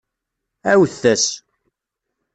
Ɛawdet-as! 0.71 1.25